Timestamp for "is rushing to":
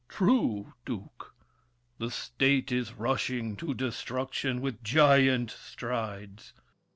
2.71-3.75